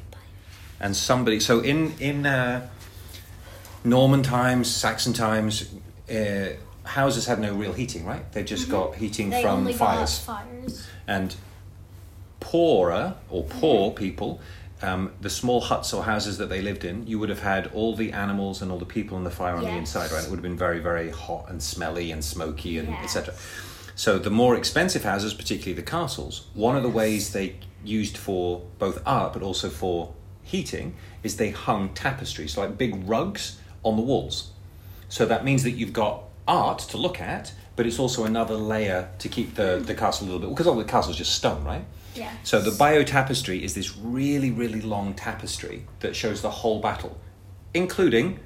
And 0.78 0.94
somebody, 0.94 1.40
so 1.40 1.60
in 1.60 1.94
in 2.00 2.26
uh, 2.26 2.68
Norman 3.84 4.22
times, 4.22 4.68
Saxon 4.70 5.12
times, 5.12 5.70
uh, 6.10 6.50
houses 6.84 7.26
had 7.26 7.38
no 7.38 7.54
real 7.54 7.72
heating, 7.72 8.04
right? 8.04 8.30
They 8.32 8.42
just 8.44 8.68
got 8.68 8.96
heating 8.96 9.26
Mm-hmm. 9.26 9.36
They 9.36 9.42
from 9.42 9.58
only 9.58 9.72
fires. 9.72 10.18
got 10.26 10.44
fires. 10.44 10.86
And 11.06 11.34
poorer 12.40 13.14
or 13.30 13.44
poor 13.44 13.92
people, 13.92 14.40
um, 14.82 15.12
the 15.20 15.30
small 15.30 15.60
huts 15.60 15.92
or 15.92 16.02
houses 16.04 16.38
that 16.38 16.48
they 16.48 16.60
lived 16.60 16.84
in, 16.84 17.06
you 17.06 17.18
would 17.18 17.28
have 17.28 17.42
had 17.42 17.68
all 17.72 17.94
the 17.94 18.12
animals 18.12 18.62
and 18.62 18.72
all 18.72 18.78
the 18.78 18.84
people 18.84 19.16
in 19.16 19.24
the 19.24 19.30
fire 19.30 19.54
on 19.54 19.62
the 19.64 19.70
inside, 19.70 20.10
right? 20.10 20.24
It 20.24 20.30
would 20.30 20.36
have 20.36 20.42
been 20.42 20.56
very, 20.58 20.80
very 20.80 21.10
hot 21.10 21.46
and 21.48 21.62
smelly 21.62 22.10
and 22.10 22.24
smoky 22.24 22.78
and 22.78 22.88
Yes. 22.88 23.16
etc. 23.16 23.34
So 23.94 24.18
the 24.18 24.30
more 24.30 24.56
expensive 24.56 25.04
houses, 25.04 25.34
particularly 25.34 25.74
the 25.74 25.88
castles, 25.88 26.46
one 26.54 26.76
of 26.76 26.82
the 26.82 26.88
ways 26.88 27.32
they 27.32 27.56
used 27.84 28.16
for 28.16 28.62
both 28.78 29.00
art 29.06 29.32
but 29.32 29.42
also 29.42 29.68
for 29.68 30.14
heating 30.42 30.94
is 31.22 31.36
they 31.36 31.50
hung 31.50 31.90
tapestries, 31.90 32.56
like 32.56 32.76
big 32.76 33.08
rugs, 33.08 33.58
on 33.84 33.96
the 33.96 34.02
walls. 34.02 34.50
So 35.08 35.26
that 35.26 35.44
means 35.44 35.62
that 35.62 35.72
you've 35.72 35.92
got 35.92 36.24
art 36.48 36.78
to 36.80 36.96
look 36.96 37.20
at, 37.20 37.52
but 37.76 37.86
it's 37.86 37.98
also 37.98 38.24
another 38.24 38.54
layer 38.54 39.08
to 39.18 39.28
keep 39.28 39.54
the, 39.54 39.82
the 39.84 39.94
castle 39.94 40.24
a 40.24 40.28
little 40.28 40.40
bit 40.40 40.50
because 40.50 40.66
all 40.66 40.76
the 40.76 40.84
castle's 40.84 41.16
just 41.16 41.34
stone, 41.34 41.64
right? 41.64 41.84
Yeah. 42.14 42.30
So 42.42 42.60
the 42.60 42.70
Bayeux 42.72 43.04
tapestry 43.04 43.64
is 43.64 43.74
this 43.74 43.96
really, 43.96 44.50
really 44.50 44.80
long 44.82 45.14
tapestry 45.14 45.86
that 46.00 46.14
shows 46.14 46.42
the 46.42 46.50
whole 46.50 46.80
battle, 46.80 47.18
including 47.72 48.38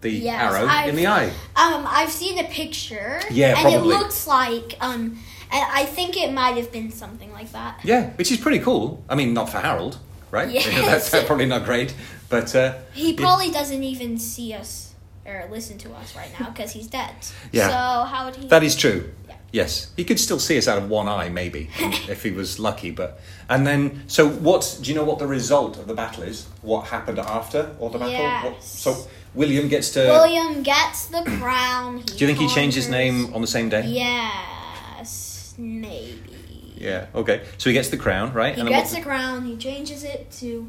the 0.00 0.10
Yes, 0.10 0.54
arrow 0.54 0.66
I've- 0.68 0.90
in 0.90 0.96
the 0.96 1.06
eye. 1.06 1.26
Um, 1.56 1.84
I've 1.86 2.10
seen 2.10 2.38
a 2.38 2.44
picture. 2.44 3.20
Yeah, 3.30 3.48
and 3.50 3.58
probably. 3.60 3.94
it 3.94 3.98
looks 3.98 4.26
like 4.26 4.76
um, 4.80 5.18
I 5.50 5.84
think 5.86 6.16
it 6.16 6.32
might 6.32 6.56
have 6.56 6.72
been 6.72 6.90
something 6.90 7.32
like 7.32 7.52
that. 7.52 7.80
Yeah, 7.84 8.10
which 8.10 8.30
is 8.32 8.38
pretty 8.38 8.58
cool. 8.60 9.02
I 9.08 9.14
mean, 9.14 9.34
not 9.34 9.48
for 9.50 9.58
Harold, 9.58 9.98
right? 10.30 10.48
Yes. 10.52 11.10
That's 11.10 11.26
probably 11.26 11.46
not 11.46 11.64
great, 11.64 11.94
but 12.28 12.54
uh, 12.54 12.74
He 12.92 13.14
probably 13.14 13.50
doesn't 13.50 13.82
even 13.82 14.18
see 14.18 14.52
us 14.52 14.93
or 15.26 15.48
listen 15.50 15.78
to 15.78 15.92
us 15.94 16.14
right 16.16 16.30
now 16.38 16.50
because 16.50 16.72
he's 16.72 16.86
dead. 16.86 17.14
Yeah. 17.52 17.68
So 17.68 18.04
how 18.10 18.26
would 18.26 18.36
he? 18.36 18.48
That 18.48 18.62
is 18.62 18.76
true. 18.76 19.12
Yeah. 19.28 19.34
Yes, 19.52 19.92
he 19.96 20.02
could 20.04 20.18
still 20.18 20.40
see 20.40 20.58
us 20.58 20.66
out 20.66 20.78
of 20.78 20.88
one 20.90 21.06
eye, 21.06 21.28
maybe, 21.28 21.70
if 22.08 22.24
he 22.24 22.32
was 22.32 22.58
lucky. 22.58 22.90
But 22.90 23.20
and 23.48 23.64
then, 23.64 24.02
so 24.08 24.28
what? 24.28 24.78
Do 24.82 24.90
you 24.90 24.96
know 24.96 25.04
what 25.04 25.18
the 25.20 25.28
result 25.28 25.78
of 25.78 25.86
the 25.86 25.94
battle 25.94 26.24
is? 26.24 26.46
What 26.62 26.86
happened 26.88 27.18
after 27.20 27.74
all 27.78 27.88
the 27.88 27.98
battle? 27.98 28.14
What, 28.50 28.54
Yes. 28.54 28.66
so 28.66 29.06
William 29.32 29.68
gets 29.68 29.90
to. 29.92 30.00
William 30.00 30.62
gets 30.64 31.06
the 31.06 31.22
crown. 31.38 32.00
Do 32.02 32.14
you 32.16 32.26
think 32.26 32.38
he 32.40 32.48
changed 32.48 32.74
his 32.74 32.88
name 32.88 33.32
on 33.32 33.40
the 33.42 33.46
same 33.46 33.68
day? 33.68 33.86
Yes, 33.86 35.54
maybe. 35.56 36.74
Yeah. 36.76 37.06
Okay. 37.14 37.44
So 37.58 37.70
he 37.70 37.74
gets 37.74 37.88
the 37.90 37.96
crown, 37.96 38.32
right? 38.32 38.54
He 38.56 38.60
then 38.60 38.68
gets 38.70 38.90
what- 38.92 38.98
the 38.98 39.04
crown. 39.04 39.44
He 39.44 39.56
changes 39.56 40.02
it 40.04 40.30
to 40.40 40.68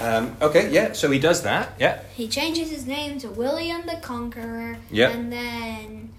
Um, 0.00 0.36
okay. 0.42 0.70
Yeah. 0.70 0.92
So 0.92 1.10
he 1.10 1.18
does 1.18 1.42
that. 1.42 1.72
Yeah. 1.78 2.00
he 2.14 2.28
changes 2.28 2.70
his 2.70 2.86
name 2.86 3.18
to 3.20 3.28
William 3.28 3.82
the 3.86 3.96
Conqueror. 4.02 4.76
Yeah. 4.90 5.10
And 5.10 5.32
then, 5.32 6.12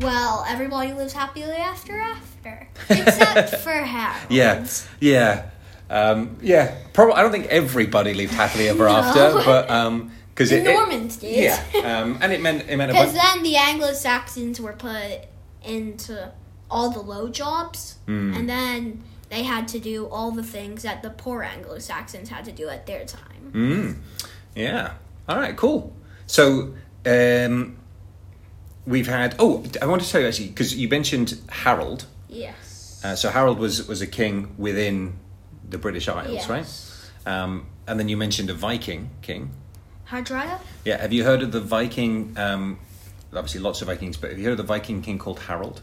well, 0.00 0.44
everybody 0.48 0.92
lives 0.92 1.12
happily 1.12 1.44
after 1.52 1.98
after, 1.98 2.68
except 2.88 3.56
for 3.62 3.70
Harold. 3.72 4.30
Yeah. 4.30 4.66
Yeah. 5.00 5.50
Um, 5.90 6.36
yeah. 6.40 6.74
Probably. 6.92 7.14
I 7.14 7.22
don't 7.22 7.32
think 7.32 7.46
everybody 7.46 8.14
lived 8.14 8.32
happily 8.32 8.68
ever 8.68 8.84
No. 8.86 8.96
after, 8.96 9.32
but 9.44 9.70
um, 9.70 10.10
because 10.30 10.48
The 10.50 10.58
it, 10.60 10.66
it- 10.66 10.72
Normans 10.74 11.16
did. 11.18 11.44
Yeah. 11.44 12.00
Um, 12.00 12.18
and 12.22 12.32
it 12.32 12.40
meant 12.40 12.68
it 12.68 12.76
meant 12.76 12.92
Because 12.92 13.12
then 13.22 13.42
the 13.42 13.56
Anglo 13.56 13.92
Saxons 13.92 14.60
were 14.60 14.72
put 14.72 15.20
into 15.64 16.32
all 16.72 16.90
the 16.90 17.00
low 17.14 17.28
jobs, 17.28 17.96
Hmm. 18.06 18.34
and 18.34 18.48
then 18.48 19.02
they 19.28 19.42
had 19.44 19.68
to 19.68 19.78
do 19.78 20.06
all 20.06 20.30
the 20.30 20.42
things 20.42 20.82
that 20.82 21.02
the 21.02 21.10
poor 21.10 21.42
Anglo 21.42 21.78
Saxons 21.78 22.28
had 22.28 22.44
to 22.46 22.52
do 22.52 22.68
at 22.68 22.86
their 22.86 23.04
time. 23.04 23.50
Mm. 23.52 23.96
Yeah. 24.54 24.94
All 25.28 25.38
right. 25.38 25.56
Cool. 25.56 25.94
So 26.26 26.74
um, 27.06 27.76
we've 28.86 29.06
had. 29.06 29.34
Oh, 29.38 29.64
I 29.80 29.86
want 29.86 30.02
to 30.02 30.08
tell 30.10 30.20
you 30.20 30.26
actually 30.28 30.48
because 30.48 30.74
you 30.76 30.88
mentioned 30.88 31.40
Harold. 31.48 32.06
Yes. 32.28 33.00
Uh, 33.04 33.14
so 33.16 33.30
Harold 33.30 33.58
was 33.58 33.86
was 33.88 34.00
a 34.02 34.06
king 34.06 34.54
within 34.58 35.14
the 35.68 35.78
British 35.78 36.08
Isles, 36.08 36.32
Yes. 36.32 36.48
right? 36.48 37.32
Um, 37.34 37.66
and 37.86 37.98
then 37.98 38.08
you 38.08 38.16
mentioned 38.16 38.50
a 38.50 38.54
Viking 38.54 39.10
king. 39.22 39.50
Hardrada? 40.10 40.58
Yeah. 40.84 41.00
Have 41.00 41.12
you 41.12 41.24
heard 41.24 41.42
of 41.42 41.52
the 41.52 41.60
Viking? 41.60 42.34
Um, 42.36 42.78
obviously, 43.34 43.60
lots 43.60 43.80
of 43.82 43.88
Vikings, 43.88 44.16
but 44.18 44.30
have 44.30 44.38
you 44.38 44.44
heard 44.44 44.52
of 44.52 44.58
the 44.66 44.72
Viking 44.74 45.00
king 45.02 45.18
called 45.18 45.40
Harold? 45.40 45.80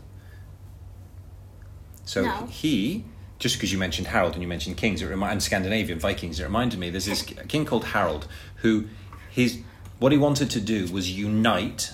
So 2.10 2.24
No. 2.24 2.48
he, 2.48 3.04
just 3.38 3.56
because 3.58 3.72
you 3.72 3.78
mentioned 3.78 4.08
Harold 4.08 4.34
and 4.34 4.42
you 4.42 4.48
mentioned 4.48 4.78
kings, 4.78 5.00
it 5.04 5.06
remi- 5.06 5.28
and 5.28 5.44
Scandinavian 5.44 6.00
Vikings, 6.00 6.40
it 6.40 6.44
reminded 6.44 6.80
me. 6.80 6.90
There's 6.90 7.06
this 7.06 7.22
king 7.22 7.66
called 7.66 7.86
Harold 7.86 8.28
who, 8.64 8.86
his 9.30 9.60
what 10.00 10.12
he 10.12 10.18
wanted 10.18 10.50
to 10.50 10.60
do 10.60 10.88
was 10.92 11.12
unite 11.12 11.94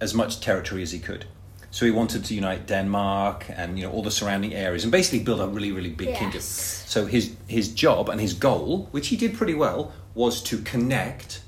as 0.00 0.14
much 0.14 0.38
territory 0.40 0.82
as 0.84 0.92
he 0.92 1.00
could. 1.00 1.24
So 1.72 1.84
he 1.84 1.90
wanted 1.90 2.24
to 2.26 2.34
unite 2.34 2.68
Denmark 2.68 3.46
and 3.48 3.76
you 3.76 3.86
know 3.86 3.92
all 3.92 4.04
the 4.04 4.10
surrounding 4.12 4.54
areas 4.54 4.84
and 4.84 4.92
basically 4.92 5.24
build 5.24 5.40
a 5.40 5.48
really 5.48 5.72
really 5.72 5.90
big 5.90 6.14
kingdom. 6.14 6.40
So 6.40 7.06
his 7.06 7.34
his 7.48 7.74
job 7.74 8.08
and 8.08 8.20
his 8.20 8.34
goal, 8.34 8.86
which 8.92 9.08
he 9.08 9.16
did 9.16 9.34
pretty 9.34 9.54
well, 9.54 9.92
was 10.14 10.42
to 10.44 10.58
connect 10.58 11.42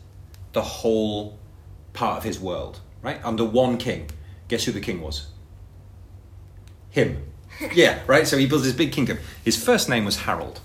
the 0.54 0.62
whole 0.62 1.38
part 1.92 2.18
of 2.18 2.24
his 2.24 2.40
world, 2.40 2.80
right? 3.00 3.24
Under 3.24 3.44
one 3.44 3.78
king. 3.78 4.10
Guess 4.48 4.64
who 4.64 4.72
the 4.72 4.80
king 4.80 5.00
was? 5.00 5.28
Him. 6.90 7.31
yeah, 7.74 8.00
right? 8.06 8.26
So 8.26 8.36
he 8.36 8.46
built 8.46 8.62
this 8.62 8.72
big 8.72 8.92
kingdom. 8.92 9.18
His 9.44 9.62
first 9.62 9.88
name 9.88 10.04
was 10.04 10.20
Harold. 10.20 10.60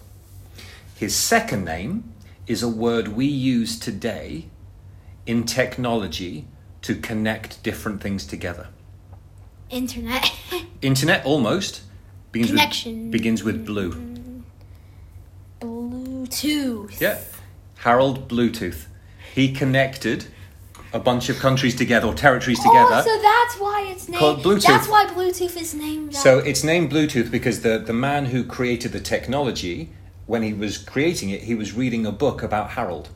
His 0.96 1.16
second 1.16 1.66
name 1.66 2.14
is 2.48 2.64
a 2.64 2.68
word 2.68 3.10
we 3.10 3.26
use 3.26 3.78
today 3.78 4.48
in 5.26 5.44
technology 5.44 6.48
to 6.82 6.96
connect 6.96 7.62
different 7.64 8.02
things 8.02 8.26
together. 8.26 8.70
Internet. 9.70 10.32
Internet, 10.82 11.26
almost. 11.26 11.82
Begins 12.32 12.52
Connection. 12.52 13.04
With, 13.04 13.12
begins 13.12 13.44
with 13.44 13.66
blue. 13.66 13.92
Mm-hmm. 13.92 14.42
Bluetooth. 15.60 17.00
Yeah. 17.00 17.20
Harold 17.80 18.28
Bluetooth. 18.28 18.86
He 19.34 19.52
connected 19.52 20.26
a 20.94 21.00
bunch 21.00 21.30
of 21.30 21.38
countries 21.40 21.76
together 21.76 22.08
or 22.08 22.14
territories 22.14 22.60
together. 22.60 22.96
Oh, 22.96 23.02
so 23.02 23.22
that's 23.22 23.56
why 23.60 23.88
it's 23.90 24.08
named. 24.08 24.20
Called 24.20 24.44
Bluetooth. 24.44 24.68
That's 24.68 24.88
why 24.88 25.06
Bluetooth 25.06 25.60
is 25.60 25.74
named. 25.74 26.14
that. 26.14 26.18
So 26.18 26.40
it's 26.40 26.64
named 26.64 26.92
Bluetooth 26.92 27.30
because 27.30 27.62
the, 27.62 27.78
the 27.78 27.94
man 27.94 28.28
who 28.28 28.44
created 28.44 28.92
the 28.94 29.00
technology, 29.00 29.90
when 30.26 30.44
he 30.44 30.54
was 30.54 30.78
creating 30.78 31.30
it, 31.30 31.44
he 31.44 31.56
was 31.56 31.74
reading 31.74 32.06
a 32.06 32.12
book 32.12 32.42
about 32.44 32.72
Harold. 32.72 33.10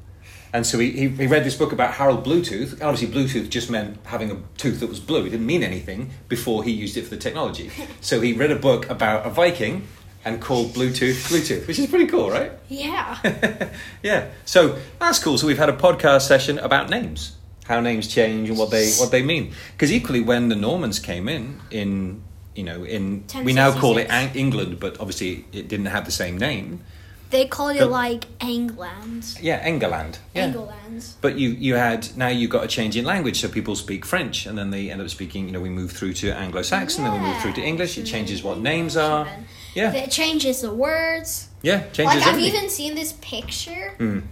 And 0.54 0.66
so 0.68 0.80
he, 0.80 0.92
he, 0.92 1.08
he 1.08 1.28
read 1.28 1.46
this 1.46 1.56
book 1.56 1.72
about 1.72 1.94
Harold 1.94 2.26
Bluetooth. 2.26 2.82
Obviously, 2.84 3.08
Bluetooth 3.08 3.50
just 3.50 3.70
meant 3.70 3.98
having 4.04 4.32
a 4.32 4.38
tooth 4.58 4.82
that 4.82 4.88
was 4.90 5.00
blue. 5.00 5.22
It 5.26 5.30
didn't 5.30 5.46
mean 5.46 5.64
anything 5.64 6.12
before 6.28 6.64
he 6.66 6.72
used 6.72 6.98
it 6.98 7.04
for 7.04 7.12
the 7.12 7.18
technology. 7.18 7.72
So 8.02 8.20
he 8.20 8.34
read 8.34 8.52
a 8.52 8.56
book 8.58 8.90
about 8.90 9.26
a 9.26 9.30
Viking 9.30 9.88
and 10.26 10.42
called 10.42 10.74
Bluetooth 10.74 11.30
Bluetooth, 11.30 11.68
which 11.68 11.80
is 11.80 11.88
pretty 11.88 12.08
cool, 12.08 12.30
right? 12.30 12.52
yeah. 12.68 13.70
yeah. 14.04 14.30
So 14.46 14.78
that's 15.00 15.20
cool. 15.20 15.38
So 15.38 15.48
we've 15.48 15.58
had 15.58 15.70
a 15.70 15.74
podcast 15.78 16.24
session 16.28 16.60
about 16.60 16.90
names, 16.90 17.38
how 17.66 17.80
names 17.80 18.08
change 18.08 18.50
and 18.50 18.58
what 18.58 18.72
they 18.72 18.92
what 19.00 19.12
they 19.12 19.22
mean. 19.22 19.54
Because 19.74 19.92
equally, 19.92 20.22
when 20.22 20.50
the 20.50 20.56
Normans 20.56 21.00
came 21.00 21.28
in, 21.30 21.60
in 21.70 22.22
you 22.56 22.64
know, 22.64 22.84
in 22.84 23.24
we 23.44 23.54
now 23.54 23.72
call 23.78 23.98
it 23.98 24.08
Ang- 24.10 24.36
England, 24.36 24.80
but 24.80 25.00
obviously 25.00 25.46
it 25.54 25.68
didn't 25.68 25.86
have 25.88 26.06
the 26.06 26.12
same 26.12 26.38
name. 26.38 26.82
They 27.30 27.46
called 27.46 27.78
it 27.78 27.86
like 27.86 28.26
England. 28.44 29.38
Yeah, 29.42 29.66
England. 29.66 30.20
Yeah. 30.36 30.48
England. 30.48 31.06
But 31.22 31.38
you 31.40 31.52
you 31.52 31.76
had 31.76 32.10
now 32.18 32.28
you 32.28 32.50
got 32.50 32.66
a 32.66 32.68
change 32.68 32.98
in 32.98 33.06
language, 33.06 33.40
so 33.40 33.48
people 33.48 33.76
speak 33.78 34.06
French, 34.06 34.46
and 34.46 34.58
then 34.58 34.70
they 34.72 34.90
end 34.92 35.00
up 35.02 35.10
speaking. 35.10 35.46
You 35.46 35.54
know, 35.54 35.62
we 35.62 35.70
move 35.70 35.92
through 35.94 36.12
to 36.16 36.36
Anglo-Saxon, 36.36 37.06
then 37.06 37.14
we 37.14 37.20
move 37.20 37.38
through 37.42 37.54
to 37.54 37.62
English. 37.62 37.98
It 37.98 38.04
changes 38.06 38.44
what 38.44 38.60
names 38.60 38.98
are. 38.98 39.30
Yeah, 39.74 39.94
It 39.94 40.12
changes 40.12 40.60
the 40.60 40.74
words. 40.74 41.48
yeah, 41.62 41.84
changes 41.94 42.20
Like 42.26 42.36
I've 42.36 42.40
even 42.42 42.70
seen 42.70 42.96
this 42.96 43.14
picture 43.22 43.96
Mm. 43.98 44.24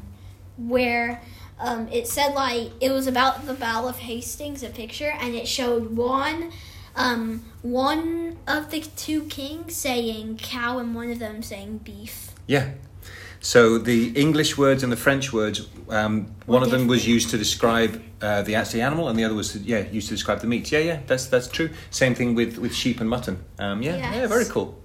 where 0.57 1.21
um, 1.59 1.87
it 1.89 2.07
said 2.07 2.33
like 2.33 2.71
it 2.79 2.91
was 2.91 3.07
about 3.07 3.45
the 3.45 3.53
Battle 3.53 3.89
of 3.89 3.97
Hastings, 3.97 4.63
a 4.63 4.69
picture, 4.69 5.13
and 5.19 5.35
it 5.35 5.47
showed 5.47 5.95
one 5.95 6.51
um, 6.95 7.45
one 7.61 8.37
of 8.47 8.71
the 8.71 8.81
two 8.81 9.23
kings 9.23 9.75
saying 9.75 10.39
cow 10.41 10.79
and 10.79 10.95
one 10.95 11.11
of 11.11 11.19
them 11.19 11.41
saying 11.41 11.79
beef. 11.79 12.31
Yeah. 12.47 12.71
So 13.41 13.77
the 13.77 14.09
English 14.19 14.57
words 14.57 14.83
and 14.83 14.91
the 14.91 14.97
French 14.97 15.31
words, 15.31 15.67
um, 15.87 16.27
one 16.45 16.61
of 16.61 16.71
them 16.71 16.87
was 16.87 17.07
used 17.07 17.29
to 17.29 17.37
describe 17.37 18.01
uh, 18.21 18.41
the 18.41 18.55
actual 18.55 18.81
animal, 18.81 19.07
and 19.07 19.17
the 19.17 19.23
other 19.23 19.35
was 19.35 19.53
to, 19.53 19.59
yeah 19.59 19.87
used 19.91 20.09
to 20.09 20.13
describe 20.13 20.41
the 20.41 20.47
meat. 20.47 20.69
Yeah, 20.71 20.79
yeah, 20.79 20.99
that's 21.07 21.27
that's 21.27 21.47
true. 21.47 21.69
Same 21.89 22.15
thing 22.15 22.35
with 22.35 22.57
with 22.57 22.73
sheep 22.73 22.99
and 22.99 23.09
mutton. 23.09 23.43
Um, 23.57 23.81
yeah, 23.81 23.95
yeah, 23.95 24.27
very 24.27 24.45
cool. 24.45 24.77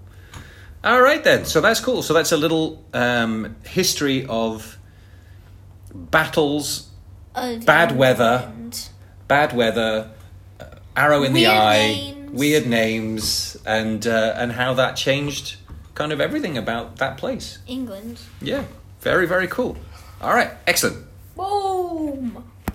All 0.85 1.01
right 1.01 1.25
then, 1.25 1.47
so 1.47 1.61
that's 1.61 1.81
cool. 1.81 2.03
So 2.03 2.15
that's 2.15 2.31
a 2.31 2.37
little 2.37 2.85
um, 2.93 3.57
history 3.65 4.27
of 4.27 4.79
battles, 5.95 6.91
Of 7.35 7.65
Bad 7.65 7.97
weather. 7.97 8.53
Bad 9.29 9.57
weather, 9.57 10.11
uh, 10.61 10.65
arrow 10.97 11.23
in 11.23 11.33
the 11.33 11.47
eye, 11.47 11.79
names. 11.79 12.31
weird 12.33 12.67
names, 12.67 13.57
and 13.65 14.07
uh, 14.07 14.35
and 14.37 14.53
how 14.53 14.75
that 14.75 14.97
changed 14.97 15.57
kind 15.95 16.13
of 16.13 16.21
everything 16.21 16.59
about 16.59 16.97
that 16.99 17.17
place. 17.17 17.59
England. 17.67 18.21
Yeah, 18.43 18.65
very, 19.01 19.27
very 19.27 19.47
cool. 19.47 19.77
All 20.21 20.35
right, 20.35 20.51
excellent. 20.67 21.07
Boom. 21.37 22.45